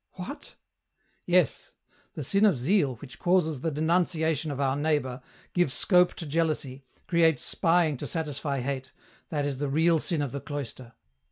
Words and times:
"What?"" 0.13 0.55
Yes: 1.35 1.73
the 2.15 2.23
sin 2.23 2.43
of 2.43 2.57
zeal 2.57 2.95
which 2.95 3.19
causes 3.19 3.61
the 3.61 3.69
denunciation 3.69 4.49
of 4.49 4.59
our 4.59 4.75
neighbour, 4.75 5.21
gives 5.53 5.75
scope 5.75 6.15
to 6.15 6.25
jealousy, 6.25 6.83
creates 7.05 7.43
spying 7.43 7.97
to 7.97 8.07
satisfy 8.07 8.61
hate, 8.61 8.93
that 9.29 9.45
is 9.45 9.59
the 9.59 9.69
real 9.69 9.99
sin 9.99 10.23
of 10.23 10.31
the 10.31 10.41
cloister. 10.41 10.93